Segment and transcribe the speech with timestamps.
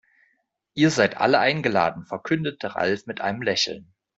[0.73, 3.93] Ihr seid alle eingeladen, verkündete Ralf mit einem Lächeln.